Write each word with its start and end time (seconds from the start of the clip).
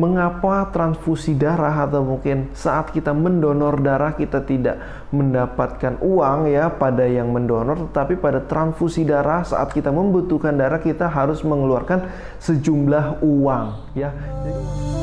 mengapa 0.00 0.72
transfusi 0.72 1.36
darah 1.36 1.84
atau 1.84 2.00
mungkin 2.00 2.48
saat 2.56 2.88
kita 2.88 3.12
mendonor 3.12 3.76
darah 3.84 4.16
kita 4.16 4.40
tidak 4.48 4.80
mendapatkan 5.12 6.00
uang 6.00 6.48
ya 6.48 6.72
pada 6.72 7.04
yang 7.04 7.28
mendonor 7.28 7.92
tetapi 7.92 8.16
pada 8.16 8.40
transfusi 8.40 9.04
darah 9.04 9.44
saat 9.44 9.68
kita 9.76 9.92
membutuhkan 9.92 10.56
darah 10.56 10.80
kita 10.80 11.04
harus 11.04 11.44
mengeluarkan 11.44 12.08
sejumlah 12.40 13.20
uang 13.20 13.92
ya. 13.92 14.08
Jadi... 14.40 14.99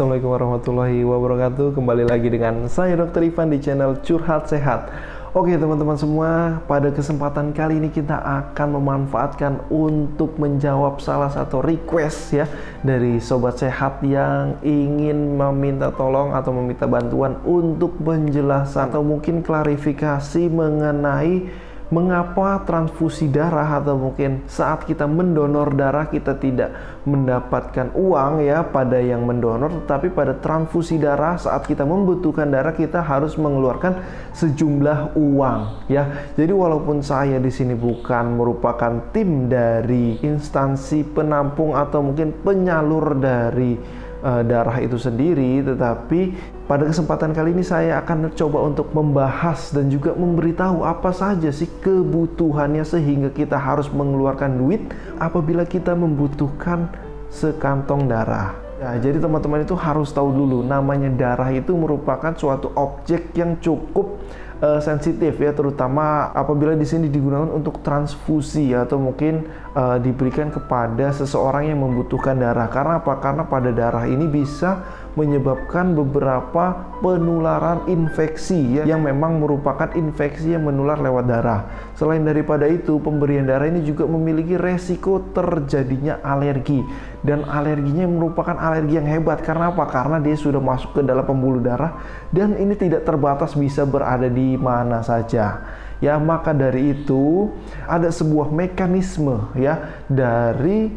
Assalamualaikum 0.00 0.32
warahmatullahi 0.32 1.04
wabarakatuh 1.04 1.76
Kembali 1.76 2.08
lagi 2.08 2.32
dengan 2.32 2.64
saya 2.72 2.96
Dr. 2.96 3.20
Ivan 3.20 3.52
di 3.52 3.60
channel 3.60 4.00
Curhat 4.00 4.48
Sehat 4.48 4.88
Oke 5.36 5.52
teman-teman 5.60 5.92
semua, 6.00 6.56
pada 6.64 6.88
kesempatan 6.88 7.52
kali 7.52 7.76
ini 7.76 7.92
kita 7.92 8.16
akan 8.16 8.80
memanfaatkan 8.80 9.60
untuk 9.68 10.40
menjawab 10.40 11.04
salah 11.04 11.28
satu 11.28 11.60
request 11.60 12.32
ya 12.32 12.48
Dari 12.80 13.20
Sobat 13.20 13.60
Sehat 13.60 14.00
yang 14.00 14.56
ingin 14.64 15.36
meminta 15.36 15.92
tolong 15.92 16.32
atau 16.32 16.48
meminta 16.56 16.88
bantuan 16.88 17.36
untuk 17.44 18.00
penjelasan 18.00 18.88
Atau 18.88 19.04
mungkin 19.04 19.44
klarifikasi 19.44 20.48
mengenai 20.48 21.68
mengapa 21.90 22.62
transfusi 22.62 23.26
darah 23.26 23.82
atau 23.82 23.98
mungkin 23.98 24.46
saat 24.46 24.86
kita 24.86 25.10
mendonor 25.10 25.74
darah 25.74 26.06
kita 26.06 26.38
tidak 26.38 26.70
mendapatkan 27.02 27.90
uang 27.98 28.46
ya 28.46 28.62
pada 28.62 29.02
yang 29.02 29.26
mendonor 29.26 29.82
tetapi 29.82 30.14
pada 30.14 30.38
transfusi 30.38 31.02
darah 31.02 31.34
saat 31.34 31.66
kita 31.66 31.82
membutuhkan 31.82 32.46
darah 32.46 32.72
kita 32.78 33.02
harus 33.02 33.34
mengeluarkan 33.34 33.98
sejumlah 34.38 35.18
uang 35.18 35.90
ya. 35.90 36.30
Jadi 36.38 36.52
walaupun 36.54 37.02
saya 37.02 37.42
di 37.42 37.50
sini 37.50 37.74
bukan 37.74 38.38
merupakan 38.38 39.10
tim 39.10 39.50
dari 39.50 40.22
instansi 40.22 41.02
penampung 41.02 41.74
atau 41.74 42.06
mungkin 42.06 42.30
penyalur 42.46 43.18
dari 43.18 43.74
uh, 44.22 44.42
darah 44.44 44.78
itu 44.80 44.96
sendiri, 44.96 45.64
tetapi 45.64 46.34
pada 46.64 46.86
kesempatan 46.86 47.34
kali 47.34 47.52
ini 47.52 47.64
saya 47.66 47.98
akan 48.00 48.32
coba 48.36 48.62
untuk 48.62 48.92
membahas 48.94 49.74
dan 49.74 49.90
juga 49.90 50.14
memberitahu 50.14 50.86
apa 50.86 51.10
saja 51.10 51.50
sih 51.50 51.68
kebutuhannya 51.82 52.86
sehingga 52.86 53.34
kita 53.34 53.58
harus 53.58 53.90
mengeluarkan 53.90 54.56
duit 54.60 54.82
apabila 55.18 55.66
kita 55.66 55.92
membutuhkan 55.96 56.88
sekantong 57.30 58.06
darah. 58.06 58.54
Ya, 58.80 58.96
jadi 58.96 59.20
teman-teman 59.20 59.60
itu 59.60 59.76
harus 59.76 60.08
tahu 60.08 60.32
dulu 60.32 60.64
namanya 60.64 61.12
darah 61.12 61.52
itu 61.52 61.76
merupakan 61.76 62.32
suatu 62.32 62.72
objek 62.72 63.28
yang 63.36 63.60
cukup 63.60 64.16
uh, 64.60 64.80
sensitif 64.80 65.36
ya 65.40 65.50
terutama 65.56 66.30
apabila 66.36 66.76
di 66.76 66.86
sini 66.86 67.08
digunakan 67.08 67.48
untuk 67.50 67.80
transfusi 67.80 68.72
atau 68.76 69.00
mungkin 69.00 69.48
uh, 69.74 69.96
diberikan 69.98 70.52
kepada 70.52 71.10
seseorang 71.10 71.72
yang 71.72 71.80
membutuhkan 71.82 72.36
darah. 72.38 72.68
Karena 72.68 73.00
apa? 73.02 73.18
Karena 73.18 73.42
pada 73.48 73.72
darah 73.72 74.06
ini 74.06 74.28
bisa 74.28 74.84
menyebabkan 75.18 75.94
beberapa 75.96 76.94
penularan 77.02 77.86
infeksi 77.90 78.78
ya, 78.78 78.86
yang 78.86 79.02
memang 79.02 79.42
merupakan 79.42 79.90
infeksi 79.96 80.54
yang 80.54 80.66
menular 80.66 81.00
lewat 81.00 81.24
darah. 81.26 81.60
Selain 81.98 82.22
daripada 82.22 82.68
itu, 82.70 83.02
pemberian 83.02 83.46
darah 83.48 83.66
ini 83.66 83.82
juga 83.82 84.06
memiliki 84.06 84.54
resiko 84.54 85.22
terjadinya 85.34 86.22
alergi 86.22 86.84
dan 87.20 87.44
alerginya 87.44 88.08
merupakan 88.08 88.56
alergi 88.56 88.96
yang 88.96 89.08
hebat 89.08 89.44
karena 89.44 89.74
apa? 89.74 89.84
Karena 89.90 90.16
dia 90.22 90.36
sudah 90.38 90.62
masuk 90.62 90.96
ke 90.96 91.02
dalam 91.04 91.26
pembuluh 91.26 91.60
darah 91.60 92.00
dan 92.32 92.56
ini 92.56 92.72
tidak 92.78 93.04
terbatas 93.04 93.52
bisa 93.58 93.84
berada 93.84 94.28
di 94.30 94.56
mana 94.56 95.04
saja. 95.04 95.60
Ya, 96.00 96.16
maka 96.16 96.56
dari 96.56 96.96
itu 96.96 97.52
ada 97.84 98.08
sebuah 98.08 98.48
mekanisme 98.48 99.52
ya 99.52 100.00
dari 100.08 100.96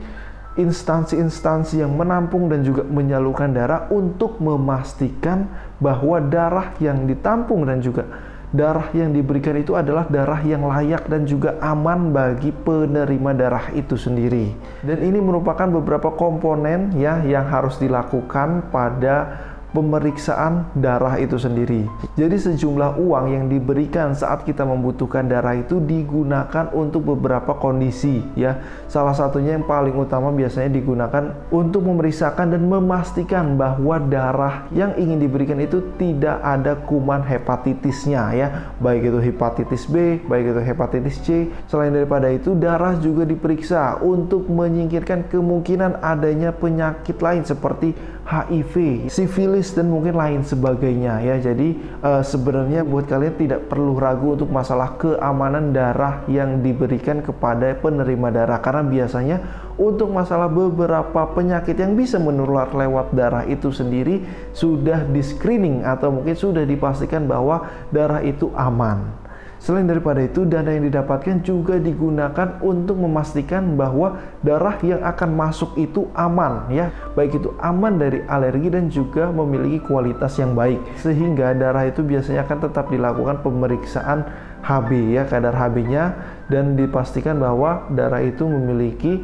instansi-instansi 0.53 1.81
yang 1.81 1.97
menampung 1.97 2.45
dan 2.45 2.61
juga 2.61 2.85
menyalurkan 2.85 3.53
darah 3.53 3.89
untuk 3.89 4.37
memastikan 4.37 5.49
bahwa 5.81 6.21
darah 6.21 6.77
yang 6.77 7.09
ditampung 7.09 7.65
dan 7.65 7.81
juga 7.81 8.05
darah 8.53 8.93
yang 8.93 9.09
diberikan 9.09 9.57
itu 9.57 9.73
adalah 9.73 10.05
darah 10.05 10.37
yang 10.45 10.61
layak 10.69 11.09
dan 11.09 11.25
juga 11.25 11.57
aman 11.57 12.13
bagi 12.13 12.53
penerima 12.53 13.33
darah 13.33 13.65
itu 13.73 13.97
sendiri. 13.97 14.53
Dan 14.85 15.01
ini 15.01 15.17
merupakan 15.17 15.65
beberapa 15.65 16.13
komponen 16.13 16.93
ya 16.93 17.25
yang 17.25 17.49
harus 17.49 17.81
dilakukan 17.81 18.69
pada 18.69 19.41
pemeriksaan 19.73 20.69
darah 20.77 21.17
itu 21.17 21.35
sendiri. 21.35 21.89
Jadi 22.13 22.37
sejumlah 22.37 23.01
uang 23.01 23.25
yang 23.33 23.45
diberikan 23.49 24.13
saat 24.13 24.45
kita 24.45 24.63
membutuhkan 24.63 25.25
darah 25.25 25.57
itu 25.57 25.81
digunakan 25.81 26.69
untuk 26.71 27.17
beberapa 27.17 27.57
kondisi 27.57 28.21
ya. 28.37 28.61
Salah 28.85 29.17
satunya 29.17 29.57
yang 29.57 29.65
paling 29.65 29.97
utama 29.97 30.29
biasanya 30.29 30.69
digunakan 30.69 31.33
untuk 31.49 31.89
memeriksakan 31.89 32.53
dan 32.53 32.63
memastikan 32.69 33.57
bahwa 33.57 33.97
darah 33.97 34.69
yang 34.69 34.93
ingin 34.95 35.17
diberikan 35.17 35.57
itu 35.57 35.81
tidak 35.97 36.37
ada 36.45 36.77
kuman 36.85 37.25
hepatitisnya 37.25 38.21
ya. 38.37 38.47
Baik 38.77 39.09
itu 39.09 39.19
hepatitis 39.19 39.89
B, 39.89 40.21
baik 40.29 40.53
itu 40.53 40.61
hepatitis 40.61 41.17
C. 41.25 41.49
Selain 41.65 41.89
daripada 41.89 42.29
itu 42.29 42.53
darah 42.53 42.93
juga 43.01 43.25
diperiksa 43.25 43.97
untuk 44.05 44.45
menyingkirkan 44.45 45.25
kemungkinan 45.33 46.05
adanya 46.05 46.53
penyakit 46.53 47.17
lain 47.17 47.41
seperti 47.41 47.97
HIV, 48.23 49.07
sifilis 49.11 49.75
dan 49.75 49.91
mungkin 49.91 50.15
lain 50.15 50.47
sebagainya 50.47 51.19
ya. 51.19 51.35
Jadi 51.43 51.75
uh, 51.99 52.23
sebenarnya 52.23 52.87
buat 52.87 53.03
kalian 53.03 53.35
tidak 53.35 53.67
perlu 53.67 53.99
ragu 53.99 54.39
untuk 54.39 54.47
masalah 54.47 54.95
keamanan 54.95 55.75
darah 55.75 56.23
yang 56.31 56.63
diberikan 56.63 57.19
kepada 57.19 57.75
penerima 57.75 58.31
darah 58.31 58.63
karena 58.63 58.83
biasanya 58.87 59.37
untuk 59.75 60.07
masalah 60.13 60.47
beberapa 60.47 61.27
penyakit 61.35 61.75
yang 61.75 61.99
bisa 61.99 62.15
menular 62.15 62.71
lewat 62.71 63.11
darah 63.11 63.43
itu 63.43 63.73
sendiri 63.75 64.23
sudah 64.55 65.03
di 65.03 65.19
screening 65.19 65.83
atau 65.83 66.13
mungkin 66.13 66.37
sudah 66.37 66.63
dipastikan 66.63 67.27
bahwa 67.27 67.67
darah 67.91 68.23
itu 68.23 68.53
aman. 68.55 69.22
Selain 69.63 69.87
daripada 69.87 70.19
itu, 70.19 70.43
dana 70.43 70.75
yang 70.75 70.91
didapatkan 70.91 71.39
juga 71.39 71.79
digunakan 71.79 72.59
untuk 72.59 72.99
memastikan 72.99 73.79
bahwa 73.79 74.19
darah 74.43 74.75
yang 74.83 74.99
akan 74.99 75.39
masuk 75.39 75.79
itu 75.79 76.11
aman 76.19 76.67
ya. 76.67 76.91
Baik 77.15 77.39
itu 77.39 77.55
aman 77.63 77.95
dari 77.95 78.27
alergi 78.27 78.67
dan 78.67 78.91
juga 78.91 79.31
memiliki 79.31 79.79
kualitas 79.87 80.35
yang 80.35 80.51
baik. 80.51 80.83
Sehingga 80.99 81.55
darah 81.55 81.87
itu 81.87 82.03
biasanya 82.03 82.43
akan 82.43 82.59
tetap 82.59 82.91
dilakukan 82.91 83.39
pemeriksaan 83.39 84.27
HB 84.67 84.89
ya, 85.15 85.23
kadar 85.31 85.55
HB-nya 85.55 86.03
dan 86.51 86.75
dipastikan 86.75 87.39
bahwa 87.39 87.87
darah 87.87 88.19
itu 88.19 88.43
memiliki 88.43 89.23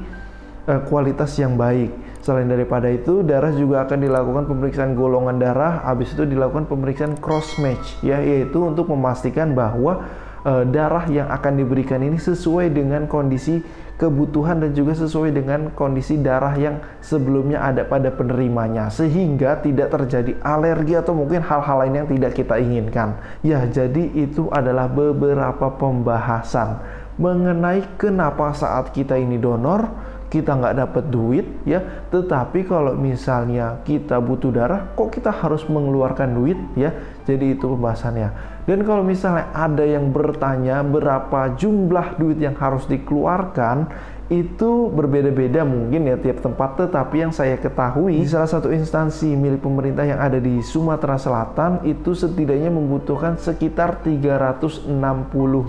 uh, 0.72 0.80
kualitas 0.88 1.36
yang 1.36 1.60
baik. 1.60 1.92
Selain 2.24 2.48
daripada 2.48 2.88
itu, 2.88 3.28
darah 3.28 3.52
juga 3.52 3.84
akan 3.84 4.08
dilakukan 4.08 4.48
pemeriksaan 4.48 4.96
golongan 4.96 5.36
darah, 5.36 5.84
habis 5.84 6.16
itu 6.16 6.24
dilakukan 6.24 6.64
pemeriksaan 6.68 7.20
cross 7.20 7.60
match 7.60 8.00
ya, 8.04 8.24
yaitu 8.24 8.64
untuk 8.64 8.88
memastikan 8.88 9.52
bahwa 9.52 10.08
uh, 10.46 10.64
darah 10.68 11.08
yang 11.10 11.28
akan 11.28 11.54
diberikan 11.60 12.00
ini 12.04 12.20
sesuai 12.20 12.72
dengan 12.72 13.08
kondisi 13.10 13.60
kebutuhan 14.00 14.64
dan 14.64 14.72
juga 14.72 14.96
sesuai 14.96 15.36
dengan 15.36 15.76
kondisi 15.76 16.16
darah 16.16 16.56
yang 16.56 16.80
sebelumnya 17.04 17.60
ada 17.60 17.84
pada 17.84 18.08
penerimanya. 18.16 18.88
Sehingga 18.88 19.60
tidak 19.60 19.92
terjadi 19.92 20.40
alergi 20.40 20.96
atau 20.96 21.12
mungkin 21.12 21.44
hal-hal 21.44 21.84
lain 21.84 21.96
yang 22.00 22.08
tidak 22.08 22.32
kita 22.40 22.56
inginkan. 22.56 23.20
Ya, 23.44 23.68
jadi 23.68 24.08
itu 24.16 24.48
adalah 24.56 24.88
beberapa 24.88 25.68
pembahasan 25.76 26.80
mengenai 27.20 27.84
kenapa 28.00 28.56
saat 28.56 28.96
kita 28.96 29.20
ini 29.20 29.36
donor 29.36 29.92
kita 30.30 30.56
nggak 30.56 30.78
dapat 30.78 31.06
duit 31.10 31.46
ya. 31.66 31.82
Tetapi 32.14 32.70
kalau 32.70 32.94
misalnya 32.96 33.82
kita 33.84 34.22
butuh 34.22 34.54
darah 34.54 34.94
kok 34.94 35.12
kita 35.12 35.34
harus 35.34 35.66
mengeluarkan 35.68 36.30
duit 36.38 36.58
ya 36.78 36.94
jadi 37.30 37.54
itu 37.54 37.70
pembahasannya. 37.70 38.30
Dan 38.66 38.82
kalau 38.82 39.06
misalnya 39.06 39.54
ada 39.54 39.86
yang 39.86 40.10
bertanya 40.10 40.82
berapa 40.82 41.54
jumlah 41.54 42.18
duit 42.18 42.42
yang 42.42 42.58
harus 42.58 42.90
dikeluarkan 42.90 43.86
itu 44.30 44.94
berbeda-beda 44.94 45.66
mungkin 45.66 46.06
ya 46.06 46.18
tiap 46.18 46.42
tempat. 46.42 46.78
Tetapi 46.78 47.16
yang 47.30 47.34
saya 47.34 47.58
ketahui 47.58 48.22
di 48.22 48.30
salah 48.30 48.50
satu 48.50 48.70
instansi 48.70 49.34
milik 49.34 49.66
pemerintah 49.66 50.06
yang 50.06 50.22
ada 50.22 50.38
di 50.38 50.62
Sumatera 50.62 51.18
Selatan 51.18 51.86
itu 51.86 52.14
setidaknya 52.14 52.70
membutuhkan 52.70 53.38
sekitar 53.42 54.02
360 54.06 54.90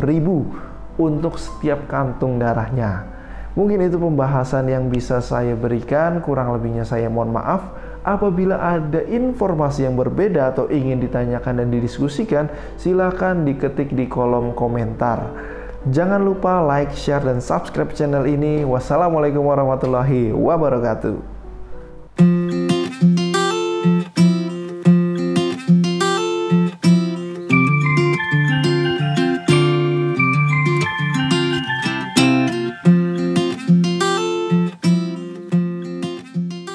ribu 0.04 0.48
untuk 1.00 1.40
setiap 1.40 1.88
kantung 1.88 2.36
darahnya. 2.36 3.08
Mungkin 3.56 3.82
itu 3.82 3.98
pembahasan 3.98 4.70
yang 4.70 4.86
bisa 4.92 5.18
saya 5.18 5.58
berikan, 5.58 6.22
kurang 6.22 6.54
lebihnya 6.54 6.86
saya 6.86 7.10
mohon 7.10 7.34
maaf. 7.34 7.89
Apabila 8.00 8.56
ada 8.56 9.04
informasi 9.04 9.84
yang 9.84 9.96
berbeda 9.96 10.56
atau 10.56 10.72
ingin 10.72 11.00
ditanyakan 11.04 11.60
dan 11.60 11.68
didiskusikan, 11.68 12.48
silakan 12.80 13.44
diketik 13.44 13.92
di 13.92 14.08
kolom 14.08 14.56
komentar. 14.56 15.28
Jangan 15.88 16.20
lupa 16.20 16.60
like, 16.60 16.92
share, 16.92 17.24
dan 17.24 17.40
subscribe 17.40 17.92
channel 17.96 18.28
ini. 18.28 18.64
Wassalamualaikum 18.68 19.40
warahmatullahi 19.40 20.32
wabarakatuh. 20.32 21.39